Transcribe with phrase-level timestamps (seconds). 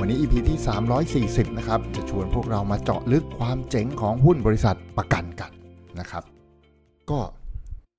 [0.00, 0.58] วันนี้ EP ที่
[1.46, 5.52] 340 นะครับ จะชวนพวกเรามาเจาะลึกความเจ๋งของหุ้นบริษัทประกันกัน
[6.00, 6.24] นะครับ
[7.10, 7.18] ก็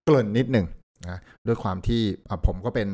[0.06, 0.66] เกริ่นนิดหนึ่ง
[1.08, 2.02] นะด้วยความที่
[2.46, 2.90] ผมก็เป็น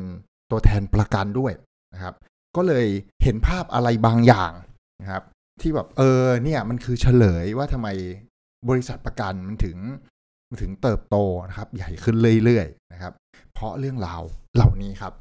[0.50, 1.52] ตัวแทนประกันด้วย
[1.94, 2.14] นะครับ
[2.56, 2.86] ก็เลย
[3.22, 4.52] เห็นภาพอะไรบางอย่าง
[5.00, 5.22] นะครับ
[5.60, 7.88] ที่แบบเออเนี่ยมันคือเฉลยว่าทำไม
[8.68, 9.76] บริษัทประกันมันถึง
[10.48, 11.16] มันถึงเติบโต
[11.48, 13.12] นะครับ ใหญ่ขึ้นเรื่อยๆนะครับ
[13.54, 14.22] เพราะเรื่องราว
[14.54, 15.12] เหล่านี้ครับ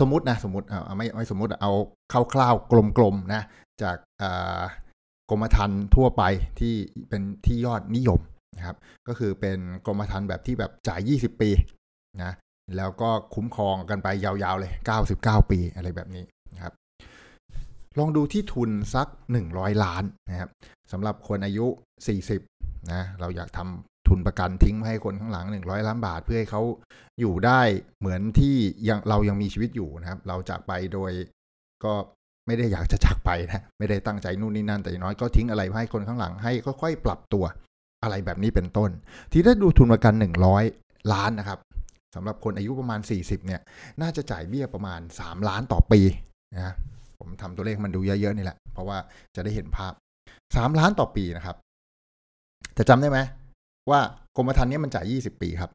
[0.00, 1.72] สมมตินะสมมติเอาไม่ไม่สมมติเอา
[2.32, 3.42] คร่าวๆกลมๆนะ
[3.82, 3.96] จาก
[5.30, 6.22] กรมธรรม์ทั่วไป
[6.60, 6.74] ที่
[7.08, 8.20] เป็นที่ยอดนิยม
[8.56, 8.76] นะครับ
[9.08, 11.50] ก็คือเป็นกรมธรรม์แบบที่แบบจ่าย 20 ปี
[12.22, 12.32] นะ
[12.76, 14.72] แล้วก็คุ้มครองกันไปยาวๆเลย
[15.10, 16.72] 99 ปีอะไรแบบนี้นะครับ
[17.98, 19.08] ลองดูที่ทุนสัก
[19.46, 20.50] 100 ล้านนะครับ
[20.92, 21.66] สำหรับคนอายุ
[22.28, 26.62] 40นะเราอยากทำ ทุนประกันทิ้งให้คนข้างหลัง 100 ล้านบาท เพื่อให้เขา
[27.20, 27.60] อยู่ได้
[28.00, 28.54] เหมือนที่
[28.88, 31.10] ยังเรายังมีชีวิตอยู่นะครับ เราจากไปโดย
[31.84, 31.92] ก็
[32.46, 37.44] ไม่ได้อยากจะจากไปนะไม่ได้ตั้งใจนู่นนี่นั่นแต่น้อยก็ทิ้งอะไรให้คนข้างหลังให้ค่อยๆปรับตัว
[38.02, 38.90] อะไรแบบนี้เป็นต้น
[39.32, 40.14] ที่ได้ดูทุนประกัน
[40.62, 41.58] 100 ล้านนะครับ
[42.14, 43.60] สำหรับคนอายุประมาณ 40 เนี่ย
[44.00, 46.00] น่าจะจ่ายเบี้ยประมาณ 3 ล้านต่อปี
[46.56, 46.74] นะ
[47.18, 48.98] ผมทำตัวเลขมันดูเยอะๆนี่แหละ เพราะว่า
[49.36, 49.92] จะได้เห็นภาพ
[50.56, 51.56] สามล้านต่อปีนะครับ
[52.74, 53.18] แต่จำได้ไหม
[53.90, 54.00] ว่า
[54.36, 55.70] กรมธรรม์นี้มันจ่าย 20 ปีครับ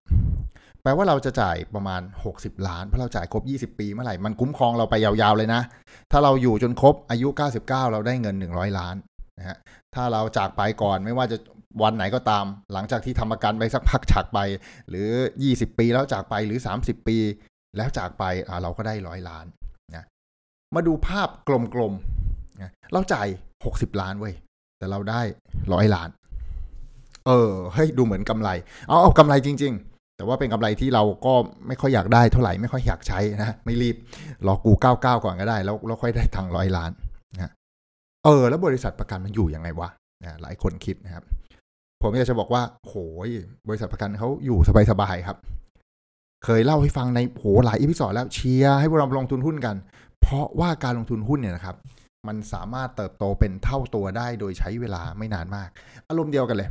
[0.82, 2.02] แปลว่าเราจะจ่ายประมาณ
[2.34, 5.62] 60 ล้าน เพราะเราจ่ายครบ 20 ปีเมื่อไหร่ มันคุ้มครองเราไปยาวๆเลยนะ
[6.12, 8.96] ถ้าเราอยู่จนครบอายุ 99 เราได้เงิน 100 ล้าน
[9.38, 9.58] นะฮะ
[9.96, 11.38] ถ้าเราจากไปก่อนไม่ว่าจะ
[11.84, 14.40] วันไหนก็ตาม หลังจากที่ทำประกันไปสักพักจากไป
[14.90, 15.10] หรือ
[15.46, 17.18] 20 ปีแล้วจากไปหรือ 30 ปี
[17.78, 19.46] แล้วจากไปอ่าเราก็ได้ร้อยล้าน
[19.96, 20.06] นะ
[20.76, 21.50] มาดูภาพก
[21.80, 23.28] ลมๆนะเราจ่าย
[23.66, 24.34] หกสิบล้านเว้ย
[24.78, 25.22] แต่เราได้
[25.74, 26.10] ร้อยล้าน
[27.28, 28.50] เออเฮ้ยดูเหมือนกำไร
[28.88, 31.34] เอาเอากำไรจริง ๆ แต่ว่าเป็นกำไรที่เราก็
[31.68, 33.96] ไม่ค่อยอยากได้เท่าไหร่ไม่ค่อยอยากใช้นะไม่รีบ
[34.48, 36.92] รอกูเก้าเก้าก่อนก็ได้ แล้วแล้วค่อยได้ตังค์ร้อยล้าน
[37.34, 37.52] นะ
[38.26, 39.90] เออ แล้วบริษัทประกันมันอยู่ยังไงวะ
[40.24, 41.24] นะหลายคนคิดนะครับ
[42.02, 42.96] ผมอยากจะบอกว่าโห
[43.28, 43.30] ย
[43.68, 44.58] บริษัทประกันเขาอยู่
[44.92, 45.38] สบายๆครับ
[46.46, 49.76] เคยเล่าให้ฟังในโหหลาย episode แล้วเชียร์ให้พวกเราลงทุนหุ้นกัน
[50.22, 51.76] เพราะว่าการลงทุนหุ้นเนี่ยนะครับ
[52.28, 55.70] มันสามารถเติบโตเป็นเท่าตัวได้โดยใช้เวลาไม่นานมาก
[56.10, 56.70] อารมณ์เดียวกันเลย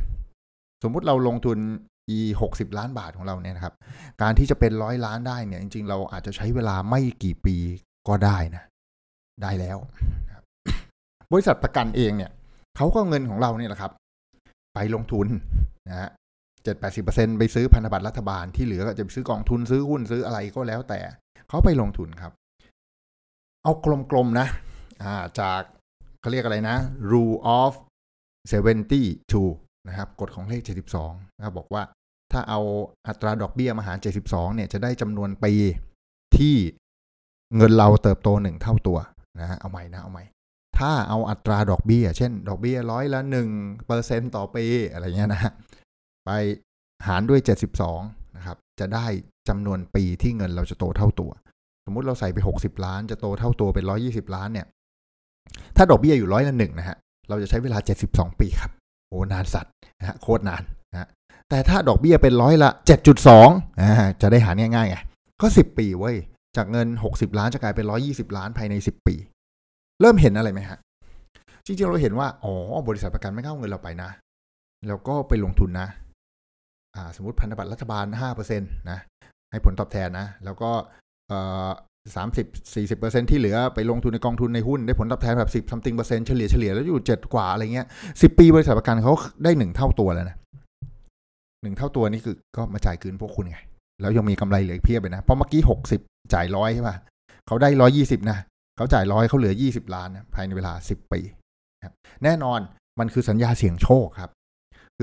[0.83, 1.59] สมมุติเราลงทุน
[2.17, 3.75] e หกสิบล้านบาทของเราเนี่ยนะครับ
[4.21, 7.55] การที่จะเป็นร้อยล้านได้เนี่ย จริง ๆ เราอาจจะใช้เวลาไม่กี่ปี
[8.07, 8.63] ก็ได้นะ
[9.43, 9.77] ได้แล้ว
[10.41, 10.43] บ
[11.31, 12.31] บริษัทประกันเองเนี่ย
[12.77, 13.91] เขาก็เงินของเราเนี่ยแหละครับ
[14.75, 15.27] ไปลงทุน
[15.89, 16.09] นะฮะ
[16.63, 20.99] เจ็ดแปดสิบเปอร์เซ็นไปซื้อพันธบัตรรัฐบาลที่เหลือก็จะไปซื้อกองทุนซื้อหุ้นซื้ออะไรก็แล้วแต่
[21.49, 22.31] เขาไปลงทุนครับ
[23.63, 23.73] เอา
[24.11, 24.47] กลมๆนะ
[25.03, 25.61] อ่าจาก
[26.21, 26.77] เขาเรียกอะไรนะ
[27.11, 27.73] rule of
[28.49, 30.61] 72 นะครับกฎของเลข
[31.01, 31.83] 72นะครับบอกว่า
[32.31, 32.59] ถ้าเอา
[33.07, 33.97] อัตราดอกเบี้ยมาหาร
[34.27, 35.53] 72เนี่ยจะได้จำนวนปี
[36.37, 36.55] ที่
[37.57, 38.97] เงินเราเติบโตหนึ่งเท่าตัว
[39.39, 40.23] นะฮะเอาใหม่นะเอาใหม่
[40.77, 43.49] ถ้าเอาอัตราดอกเบี้ย เช่น ดอกเบี้ยร้อยละหนึ่ง
[43.87, 45.51] เปอร์เซ็นต่อปีอะไรเงี้ยนะฮะ
[46.25, 46.29] ไป
[47.07, 47.39] หารด้วย
[47.87, 49.05] 72นะครับจะได้
[49.49, 51.31] จำนวนปีที่เงินเราจะโตเท่าตัว
[51.85, 54.67] สมมุติเราใส่ไป 60 ล้าน จะโตเท่าตัวเป็น 120 ล้านเนี่ย
[55.77, 56.97] ถ้าดอกเบี้ยอยู่ร้อยละหนึ่งนะฮะ
[57.29, 57.77] เราจะใช้เวลา
[58.09, 58.71] 72 ปีครับ
[59.11, 61.07] โอ้นานสัตว์นะฮะโคตรนานนะฮะ
[61.49, 62.69] แต่ถ้าดอกเบี้ยเป็นร้อยละ
[63.25, 63.91] 7.2อ่า
[64.21, 64.97] จะได้หารง่ายๆไง
[65.41, 66.15] ก็ 10 ปีเว้ย
[66.57, 69.15] จากเงิน 60 ล้านจะกลายเป็น 120 ล้านภายใน 10 ปี
[70.01, 70.77] เริ่มเห็นอะไรไหมฮะ
[71.65, 72.53] จริงๆ เราเห็นว่า อ๋อ
[72.87, 74.09] บริษัทประกันไม่เข้าเงินเราไปนะ
[74.87, 75.87] แล้วก็ไปลงทุนนะ
[76.95, 78.05] อ่า สมมติพันธบัตรรัฐบาล
[78.37, 78.99] 5%นะ
[79.51, 80.71] ให้ผลตอบแทนนะ แล้วก็
[82.15, 87.87] สามสิบสี่สิบเปอร์เซ็นที่เหลือไปลงทุนในกองทุนในหุ้นได้ผลตอบแทนแบบสิบซัมติงเปอร์เซ็นต์เฉลี่ยเฉลี่ยแล้วอยู่เจ็ดกว่าอะไรเงี้ย
[88.21, 90.37] สิบปีบริษัทประกันเขาได้หนึ่งเท่าตัวแล้วนะ
[91.63, 93.57] หนึ่งเท่าตัวนี่คือก็มาจ่ายคืนพวกคุณไง
[94.01, 96.01] แล้วยังมีกำไรเหลือเพียบเลยนะ เพราะเมื่อกี้หกสิบ
[96.33, 96.95] จ่ายร้อยใช่ป่ะ
[97.47, 98.37] เขาได้ร้อยยี่สิบนะ
[98.77, 101.19] เขาจ่ายร้อยเขาเหลือยี่สิบล้านนะภายในเวลาสิบปี
[102.23, 102.59] แน่นอน
[102.99, 104.31] มันคือสัญญาเสี่ยงโชคครับ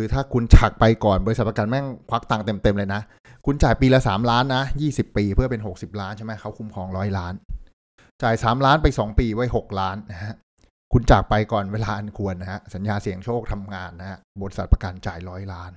[0.00, 3.02] คือถ้าคุณฉักไปก่อนบริษัทประกันแม่งควักตังค์เต็ม ๆ เลยนะ
[3.46, 7.34] คุณจ่ายปีละสามล้านนะยี่สิบปีเพื่อเป็นหกสิบล้านใช่ไหมเขาคุ้มครองร้อยล้าน
[8.22, 10.34] จ่ายสามล้านไปสองปีไว้หกล้านนะฮะ
[10.92, 15.70] คุณจากไปก่อนเวลาอันควรนะฮะสัญญาเสี่ยงโชคทำงานนะฮะบริษัทประกันจ่ายร้อยล้าน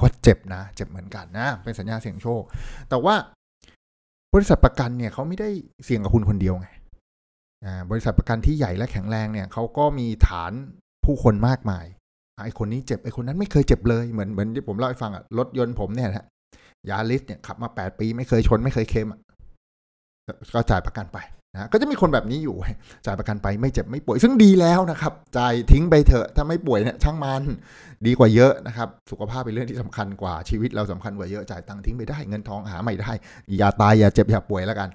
[0.00, 2.42] ก็เจ็บนะ เจ็บเหมือนกันนะ เป็นสัญญาเสี่ยงโชค
[2.88, 3.14] แต่ว่า
[4.34, 5.50] บริษัทประกันเนี่ยเขาไม่ได้
[5.84, 6.68] เสี่ยงกับคุณคนเดียวไง
[7.90, 10.52] บริษัทประกันที่ใหญ่และแข็งแรงเนี่ยเขาก็มีฐาน
[11.04, 11.86] ผู้คนมากมาย
[12.42, 16.26] ไอ้คนนี้เจ็บไอ้คนนั้นไม่เคยเจ็บเลยเหมือนเหมือนที่ผมเล่าให้ฟังอะรถยนต์ผมเนี่ยนะ
[16.90, 19.08] ยาริสเนี่ยขับมาแปดปี ไม่เคยชน ไม่เคยเคม
[20.54, 21.18] ก็จ่ายประกันไป
[21.54, 22.56] นะก็จะมีคนแบบนี้อยู่
[23.06, 27.42] จ่ายประกันไปไม่เจ็บไม่ป่วยซึ่งดีแล้วนะครับ จ่ายทิ้งไปเถอะถ้าไม่ป่วยเนี่ยช่างมัน
[28.06, 33.12] ดีกว่าเยอะนะครับ สุขภาพเป็นเรื่องที่สำคัญกว่าชีวิตเราสำคัญกว่าเยอะจ่ายตังค์ทิ้งไปได้เงินทองหาไม่ได้
[33.58, 34.88] อย่าตายอย่าเจ็บอย่าป่วยแล้วกัน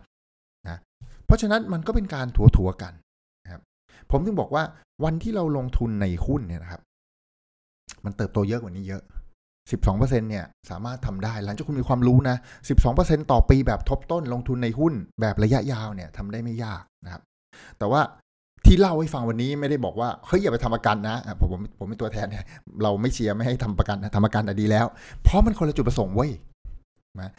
[0.67, 0.79] นะ
[1.25, 2.93] เพราะฉะนั้นมันก็เป็นการถัวถัวกัน
[3.43, 3.61] นะครับ
[4.11, 4.63] ผมถึงบอกว่า
[5.03, 6.81] วันที่เราลงทุนในหุ้นเนี่ยนะครับ
[8.05, 9.03] มันเติบโตเยอะกว่านี้เยอะ
[9.69, 12.37] 12%เนี่ยสามารถทำได้ หลังจากคุณมีความรู้นะ
[12.83, 17.21] 12%ต่อปีแบบทบต้นลงทุนในหุ้นแบบระยะยาวเนี่ยทำได้ไม่ยากนะครับ
[17.79, 18.01] แต่ว่า
[18.65, 22.45] ที่เล่าให้ฟังวันนี้ไม่ได้บอกว่าเฮ้ยอย่าไปทำประกันนะผมผมผมเป็นตัวแทนเนี่ย
[22.83, 24.85] เราไม่เชียร์ไม่ให้ทำประกันทำประกันดีแล้ว
[25.23, 26.31] เพราะมันคนละจุดประสงค์เว้ย
[27.21, 27.31] นะ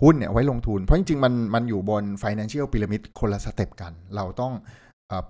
[0.00, 4.52] หุ้นเนี่ยไว้ลงทุน เพราะจริงๆมันมันอยู่บน financial pyramid คนละสเต็ปกัน เราต้อง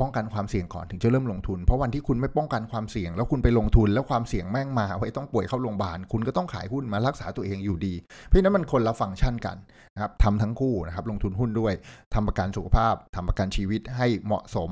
[0.01, 7.95] ป้องกันความเสี่ยงก่อนถึงจะเริ่มลงทุน เพราะวันที่คุณไม่ป้องกันความเสี่ยง แล้วคุณไปลงทุนแล้วความเสี่ยงแม่งมาไว้ต้องป่วยเข้าโรงพยาบาลคุณก็ต้องขายหุ้นมารักษาตัวเองอยู่ดี
[8.27, 9.57] เพราะนั้นมันคนละฟังก์ชันกัน
[9.95, 11.73] นะครับทำทั้งคู่นะครับลงทุนหุ้นด้วย
[12.15, 14.71] ทำประกันสุขภาพทำประกันชีวิตให้เหมาะสม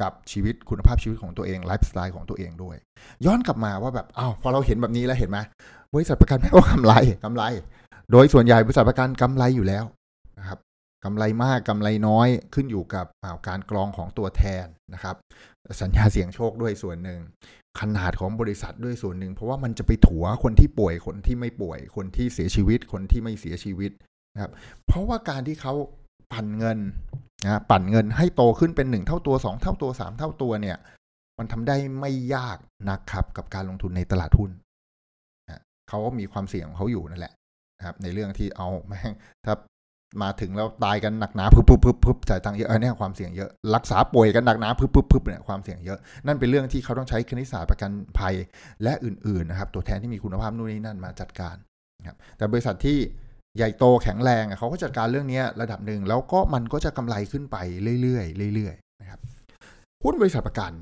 [0.00, 2.76] กับชีวิตคุณภาพชีวิตของตัวเองไลฟ์สไตล์ของตัวเองด้วย
[3.26, 5.38] ย้อนกลับมาว่าแบบอ้าวพอเราเห็นแบบนี้แล้วเห็นไหม
[5.94, 7.42] บริษัทประกันไม่ก็กำไรกำไร
[8.12, 9.84] โดยส่วนใหญ่บริษัทประกันกำไรอยู่แล้ว
[10.38, 10.58] นะครับ
[11.04, 13.06] กำไรมากกำไรน้อยขึ้นอยู่กับ
[13.48, 15.16] การกรองของตัวแทนนะครับ
[15.80, 17.20] สัญญาเสี่ยงโชคด้วยส่วนหนึ่ง
[17.80, 23.92] ขนาดของบริษัทด้วยส่วนหนึ่ง เพราะว่ามันจะไปถัวคนที่ป่วยคนที่ไม่ป่วย คนที่เสียชีวิตคนที่ไม่เสียชีวิต
[24.34, 24.52] นะครับ
[24.86, 25.74] เพราะว่าการที่เขา
[26.32, 26.78] ปั่นเงิน
[27.44, 30.76] นะปั่นเงินให้โตขึ้นเป็นหนึ่งเท่าตัวสองเท่าตัวสามเท่าตัวเนี่ย
[31.38, 32.58] มันทำได้ไม่ยาก
[32.90, 34.50] นะครับกับการลงทุนในตลาดหุ้น
[35.46, 37.34] นะเขาก็มีความเสี่ยงของเขาอยู่นั่นแหละ
[37.78, 39.12] นะครับในเรื่องที่เอาแม่ง
[39.44, 39.54] ถ้า
[40.22, 48.34] มาถึงแล้วตายกันหนักหนาพึบพึบพึบพึบจ่ายตังค์เยอะอันนี้ความเสี่ยงเยอะ รักษาป่วยกันหนักหนาพึบพึบพึบเนี่ยความเสี่ยงเยอะ นั่นเป็นเรื่องที่เขาต้องใช้คณิตศาสตร์ประกันภัย
[48.82, 51.56] และอื่นๆนะครับ ตัวแทนที่มีคุณภาพนู่นนี่นั่นมาจัดการ
[52.08, 52.98] ครับแต่บริษัทที่
[53.56, 57.56] ใหญ่โตแข็งแรงเขาก็จัดการเรื่องนี้ระดับหนึ่งแล้วก็มันก็จะกำไรขึ้นไป
[58.02, 59.20] เรื่อยๆเรื่อยๆนะครับ
[60.02, 60.72] หุ้นบริษัทประกัน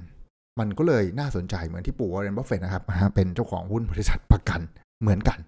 [0.61, 2.85] มันก็เลยน่าสนใจเหมือนที่ปู่วอร์เรนบัฟเฟตนะครับ
[3.15, 4.61] เป็นเจ้าของหุ้นบริษัทประกัน
[5.03, 5.39] เหมือนกัน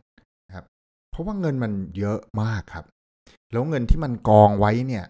[0.46, 0.64] นะครับ
[1.10, 2.84] เพราะว่าเงินมันเยอะมากครับ
[3.54, 5.04] แล้วเงินที่มันกองไว้เนี่ย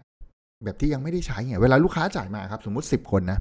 [0.65, 3.39] แบบที่ยังไม่ได้ใช้เนี่ยเวลาลูกค้าจ่ายมาครับ สมมุติสิบคนนะ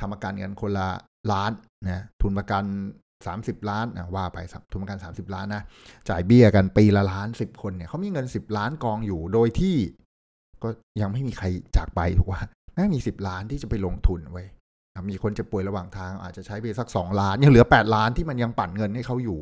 [0.00, 0.88] ทำประกันกันคนละ
[1.32, 1.50] ล้าน
[1.88, 2.64] นะทุนประกัน
[3.26, 4.38] สามสิบล้านนะว่าไป
[4.72, 5.62] ทุนประกันสามสิบล้านนะ
[6.08, 9.76] จ่ายเบี้ยกันปีละล้านสิบคนเนี่ยเขามีเงินสิบล้านกองอยู่โดยที่
[10.62, 10.68] ก็
[11.00, 12.40] ยังไม่มีใครจากไปถูกว่า
[12.74, 14.44] แม่มีสิบล้านที่จะไปลงทุนไว้
[15.10, 19.38] มีคนจะป่วยระหว่างทางอาจจะใช้ไปสักสองล้าน ยังเหลือแปดล้านที่มันยังปั่นเงินให้เขาอยู่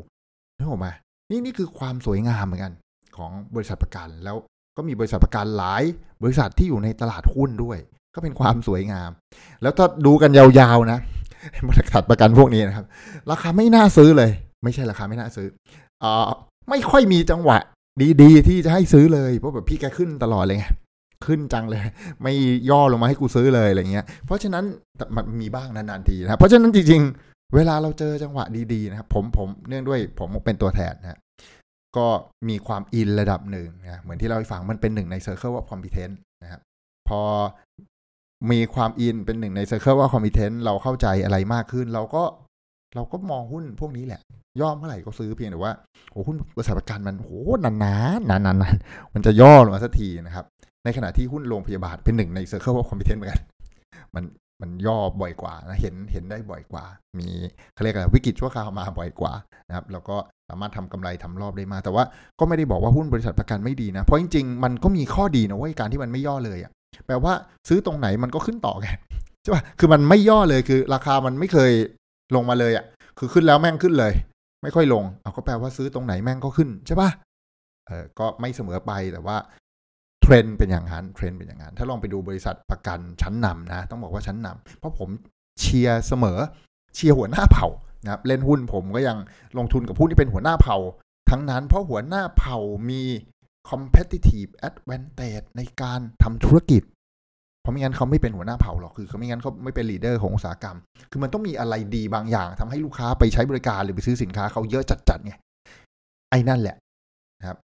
[0.57, 0.87] นึกออกไหม
[1.29, 2.73] นี่นี่คือความสวยงามเหมือนกัน
[3.17, 4.37] ของบริษัทประกันแล้ว
[4.79, 5.83] ก็มีบริษัทประกันหลาย
[6.23, 7.77] บริษัทที่อยู่ในตลาดหุ้นด้วย
[8.15, 9.09] ก็เป็นความสวยงาม
[9.61, 10.99] แล้วถ้าดูกันยาวๆนะ
[11.67, 12.85] บริษัทประกันพวกนี้นะครับ
[13.31, 14.31] ราคาไม่น่าซื้อเลย
[14.63, 15.47] ไม่ใช่ราคาไม่น่าซื้อ
[16.03, 16.05] อ
[16.69, 17.57] ไม่ค่อยมีจังหวะ
[18.21, 20.67] ดีๆ ที่จะให้ซื้อเลยเพราะแบบพี่แกขึ้นตลอดเลยไง
[21.25, 21.81] ขึ้นจังเลย
[22.23, 22.33] ไม่
[22.69, 24.63] ย่อลงมาให้กูซื้อเลยอะไรเงี้ย เพราะฉะนั้น
[25.15, 31.19] มันมีบ้างนานๆทีนะเพราะฉะนั้นจริงๆ เวลาเราเจอจังหวะดีๆนะครับผมผมเนื่องด้วยผมเป็นตัวแทนนะ
[31.97, 32.07] ก็
[32.49, 36.61] มีความอินระดับหนึ่งนะเหมือนที่เราไปฟังมันเป็นหนึ่งใน Circle of Competence นะครับ
[37.09, 37.21] พอ
[38.51, 42.23] มีความอินเป็นหนึ่งใน Circle of Competence เราเข้าใจอะไรมากขึ้น เราก็
[42.95, 44.21] เราก็มองหุ้นพวกนี้แหละ
[44.61, 45.73] ย่อเมื่อไหร่ก็ซื้อเพียงแต่ว่า
[46.11, 47.73] โอ้หุ้นบริษัทประกันมันโอ้นา
[48.17, 48.75] นๆนานๆนาน
[49.13, 50.45] มันจะย่อลงมาสักทีนะครับ
[50.83, 53.41] ในขณะที่หุ้นโรงพยาบาลเป็นหนึ่งใน Circle of Competence เหมือนกัน
[54.15, 54.23] มัน
[54.61, 56.85] มันย่อบ่อยกว่านะเห็นเห็นได้บ่อยกว่า
[57.19, 57.27] มี
[57.73, 59.33] เขาเรียกอะไรวิกฤตชั่วคราวมาบ่อยกว่า
[59.67, 60.15] นะครับแล้วก็
[60.49, 62.03] สามารถทำกำไรทำรอบได้มา แต่ว่า
[62.39, 66.71] ก็ไม่ได้บอกว่าหุ้นบริษัทประกันไม่ดีนะ เพราะจริงๆ มันก็มีข้อดีนะว่าการที่มันไม่ย่อเลยอะ่ะ
[67.07, 67.33] แปลว่า
[67.67, 68.87] ซื้อตรงไหนมันก็ขึ้นต่อไง
[69.41, 71.71] ใช่ป่ะคือมันไม่ย่อเลยคือราคามันไม่เคย
[72.35, 72.85] ลงมาเลยอะ่ะ
[73.19, 74.13] คือขึ้นแล้วแม่งขึ้นเลย
[74.63, 77.09] ไม่ค่อยลงเอาก็แปลว่าซื้อตรงไหนแม่งก็ขึ้นใช่ป่ะ
[77.87, 79.37] เออก็ไม่เสมอไปแต่ว่า
[80.31, 85.09] รนด์เป็นอย่างนั้นเทรนด์เป็นอย่างนั้น ถ้าลองไปดูบริษัทประกันชั้นนำนะ ต้องบอกว่าชั้นนำเพราะผม
[85.59, 86.39] เชียร์เสมอ
[86.95, 87.67] เชียร์หัวหน้าเผ่า
[88.03, 89.17] นะครับเล่นหุ้นผมก็ยัง
[89.57, 90.77] ลงทุนกับผู้ที่เป็นหัวหน้าเผ่า
[91.29, 92.57] ทั้งนั้นเพราะหัวหน้าเผ่า
[92.89, 93.03] มี
[93.69, 96.83] competitive advantage ในการทำธุรกิจ
[97.61, 100.77] เพราะไม่งั้นเขาไม่เป็นหัวหน้าเผ่าหรอกคือเขาไม่งั้นเขาไม่เป็น leader ของอุตสาหกรรม
[101.11, 105.33] คือมันต้องมีอะไรดีบางอย่างทำให้ลูกค้าไปใช้บริการหรือไปซื้อสินค้าเขาเยอะจัดๆไง
[106.29, 106.75] ไอ้นั่นแหละ
[107.39, 107.57] นะครับ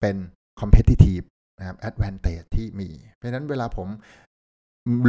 [0.00, 0.16] เป็น
[0.60, 1.24] competitive
[1.60, 3.88] นะครับ advantage ที่มี เพราะนั้นเวลาผม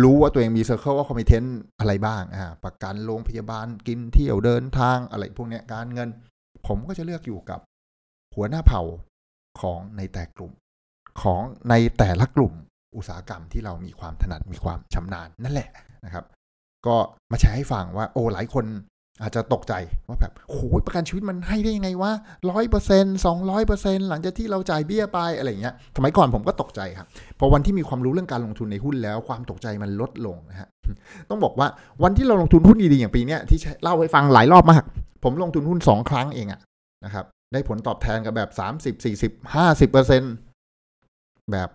[0.03, 6.09] รู้ว่าตัวเองมี circle of competence อะไรบ้างอ่าประกันโรงพยาบาลกินเที่ยวเดินทางอะไรพวกนี้การเงิน
[6.67, 7.59] ผมก็จะเลือกอยู่กับ
[8.35, 8.81] หัวหน้าเผ่า
[9.61, 10.51] ของในแต่กลุ่ม
[11.21, 12.53] ของในแต่ละกลุ่ม
[12.95, 15.69] อุตสาหกรรมที่เรามีความถนัดมีความชำนาญนั่นแหละ
[16.05, 16.25] นะครับ
[16.87, 16.95] ก็
[17.31, 18.65] มาแชร์ให้ฟังว่าโอ้หลายคน
[19.21, 19.73] อาจจะตกใจ
[20.07, 22.11] ว่าแบบโอ้ยประกันชีวิตมันให้ได้ยังไงวะ
[22.51, 27.07] ร้อยเปอร์เซ็นต์สองร้อยเปอร์เซ็นต์หลังจากที่เราจ่ายเบี้ยไปอะไรเงี้ยสมัยก่อนผมก็ตกใจครับ
[27.39, 30.67] พอวันที่มีความรู้เรื่องการลงทุนในหุ้นแล้ว ความตกใจมันลดลงนะฮะ
[31.29, 31.67] ต้องบอกว่า
[32.03, 34.83] วันที่เราลงทุนหุ้นดีๆอย่างปีเนี้ยที่เล่าให้ฟังหลายรอบมาก
[35.23, 36.61] ผมลงทุนหุ้นสองครั้งเองอะ
[37.05, 40.33] นะครับ ได้ผลตอบแทนกับแบบสามสิบสี่สิบห้าสิบเปอร์เซ็นต์
[41.51, 41.69] แบบ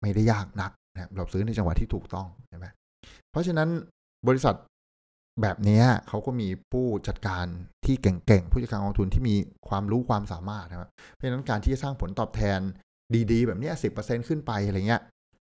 [0.00, 2.66] ไม่ได้ยากนักนะเราซื้อในจังหวะที่ถูกต้องใช่ไหม
[3.30, 3.68] เพราะฉะนั้น
[4.28, 4.54] บริษัท
[5.42, 7.46] แบบนี้เขาก็มีผู้จัดการ
[7.86, 9.36] ที่เก่งๆ ผู้จัดการกองทุนที่มี
[9.68, 12.60] ความรู้ความสามารถนะครับเพราะฉะนั้นการที่จะสร้างผลตอบแทน
[13.30, 15.02] ดีๆ แบบนี้สิบเปอร์เซ็นขึ้นไปอะไรเงี้ย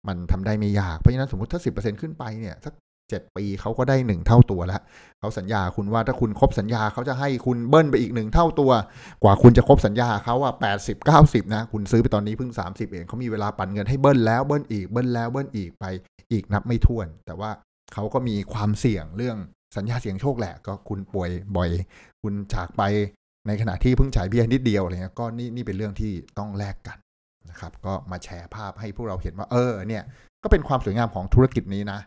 [0.07, 2.73] มันทำได้ไม่ยาก เพราะฉะนั้นสมมติถ้าสิบเปอร์เซ็นขึ้นไปเนี่ยสัก
[3.09, 4.81] เจ็ดปีเขาก็ได้หนึ่งเท่าตัวแล้ว
[5.19, 8.71] เขาสัญญาคุณว่าถ้าคุณครบสัญญาเขาจะให้คุณเบิ้ลไปอีกหนึ่งเท่าตัว
[9.23, 15.85] กว่าคุณจะครบสัญญาเขาว่าแปดสิบเก้าสิบนะคุณซื้อไปตอนนี้เพิ่งสามสิบเองเขามีเวลาปั่นเงินให้เบิ้ลแล้วเบิ้ลอีกเบิ้ลแล้วเบิ้ลอีกไป
[16.31, 17.51] อีกนับไม่ถ้วน แต่ว่า
[17.93, 19.37] เขาก็มีความเสี่ยงเรื่อง
[19.75, 21.69] สัญญาเสียงโชคแหละ ก็คุณป่วยบ่อย
[22.21, 22.83] คุณจากไป
[23.47, 26.97] ในขณะที่เพิ่งฉายเบี้ยนิดเดียวอะไรเงี้ยก็นี่นี่เป็นเรื่องที่ต้องแลกกัน
[27.49, 30.03] นะครับ ก็มาแชร์ภาพให้พวกเราเห็นว่าเออ เนี่ย
[30.43, 31.99] ก็เป็นความสวยงามของธุรกิจนี้นะ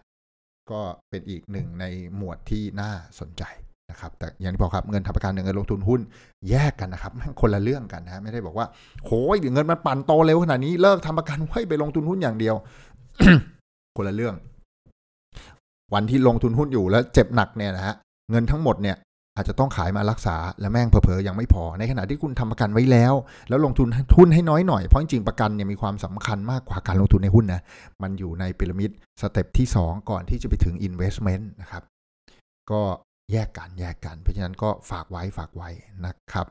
[0.71, 1.85] ก็เป็นอีกหนึ่งใน
[2.17, 2.91] หมวดที่น่า
[3.21, 3.45] สนใจ
[3.91, 6.01] นะครับ แต่อย่างที่บอกครับเงินทำประกันเงินลงทุนหุ้น
[6.51, 8.67] แยกกันนะครับคนละเรื่องกันนะไม่ได้บอกว่า
[9.05, 12.55] โหยเงินมันปั่นโตเร็วขนาดนี้เลิกทำประกันไว้ไปลงทุนหุ้นอย่างเดียว
[13.97, 14.35] คนละเรื่อง
[15.95, 17.95] วันที่ลงทุนหุ้นอยู่แล้วเจ็บหนักเนี่ยนะฮะ
[18.31, 18.97] เงินทั้งหมดเนี่ย
[19.37, 23.15] อาจจะต้องขายมารักษาและแม่งเผลอๆยังไม่พอ ในขณะที่คุณทำประกันไว้แล้ว
[23.49, 27.63] แล้วลงทุนทุนให้น้อยหน่อยเพราะจริงๆประกันเนี่ยมีความสำคัญมากกว่าการลงทุนในหุ้นนะ
[28.03, 31.83] มันอยู่ในพีระมิด step ที่ 2 ก่อนที่จะไปถึง investment นะครับ
[32.71, 32.81] ก็
[33.33, 35.69] แยกกันแยกกัน เพราะฉะนั้นก็ฝากไว้ฝากไว้
[36.07, 36.47] นะครับ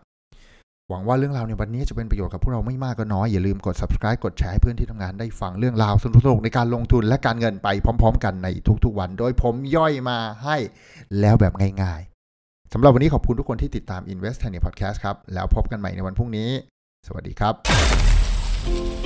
[0.89, 8.47] หวังว่าเรื่องราวในวันนี้จะเป็นประโยชน์กับพวกเราไม่มากก็น้อย อย่าลืมกด subscribe กดแชร์ให้เพื่อนที่ทำงานได้ฟังเรื่องราวสนุกๆในการลงทุนและการเงินไปพร้อม ๆ กันใน
[8.83, 10.57] ทุกๆวัน โดยผมย่อยมาให้
[11.19, 16.49] แล้วแบบง่ายๆสำหรับวันนี้ขอบคุณทุกคนที่ติดตาม Invest t a n i a Podcast ครับ แล้วพบกันใหม่ในวันพรุ่งนี้
[17.07, 17.53] สวัสดีครับ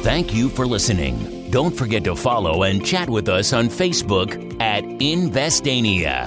[0.09, 1.15] Thank you for listening.
[1.57, 6.17] Don't forget to follow and chat with us on Facebook at Investania.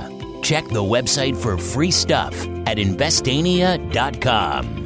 [0.43, 4.86] Check the website for free stuff at investania.com.